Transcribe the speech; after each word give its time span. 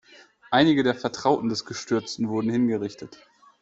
Einige 0.49 0.81
der 0.81 0.95
Vertrauten 0.95 1.47
des 1.49 1.63
Gestürzten 1.63 2.27
wurden 2.27 2.49
hingerichtet. 2.49 3.19